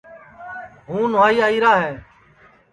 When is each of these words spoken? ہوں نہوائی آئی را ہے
ہوں 0.87 1.03
نہوائی 1.11 1.37
آئی 1.45 1.57
را 1.63 1.73
ہے 1.83 1.93